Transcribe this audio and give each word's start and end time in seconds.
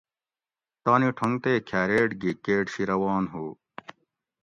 تانی 0.83 1.09
ٹھونگ 1.17 1.35
تے 1.43 1.51
کھاریٹ 1.67 2.09
گی 2.21 2.31
کیٹ 2.43 2.65
شی 2.73 2.83
روان 2.91 3.23
ہُو 3.31 3.45